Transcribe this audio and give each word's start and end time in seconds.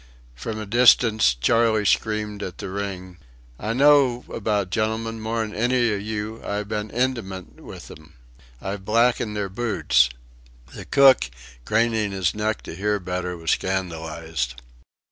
From 0.33 0.57
a 0.59 0.65
distance 0.65 1.35
Charley 1.35 1.85
screamed 1.85 2.41
at 2.41 2.57
the 2.57 2.69
ring: 2.71 3.19
"I 3.59 3.73
know 3.73 4.25
about 4.33 4.71
gentlemen 4.71 5.21
more'n 5.21 5.53
any 5.53 5.93
of 5.93 6.01
you. 6.01 6.43
I've 6.43 6.67
been 6.67 6.89
intermit 6.89 7.59
with 7.61 7.91
'em.... 7.91 8.15
I've 8.59 8.83
blacked 8.83 9.19
their 9.19 9.47
boots." 9.49 10.09
The 10.73 10.85
cook, 10.85 11.29
craning 11.65 12.13
his 12.13 12.33
neck 12.33 12.63
to 12.63 12.73
hear 12.73 12.99
better, 12.99 13.37
was 13.37 13.51
scandalised. 13.51 14.55